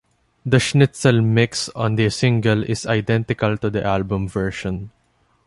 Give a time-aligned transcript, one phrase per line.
[0.47, 4.89] The "Schnitzel Mix" on the single is identical to the album version.